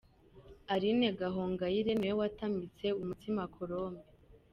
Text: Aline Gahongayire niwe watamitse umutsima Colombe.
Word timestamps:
Aline 0.73 1.07
Gahongayire 1.19 1.91
niwe 1.95 2.15
watamitse 2.21 2.87
umutsima 3.01 3.41
Colombe. 3.55 4.03